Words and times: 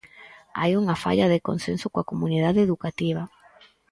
Hai 0.59 0.71
unha 0.81 0.99
falla 1.03 1.31
de 1.33 1.43
consenso 1.47 1.87
coa 1.93 2.07
comunidade 2.11 2.59
educativa. 2.67 3.23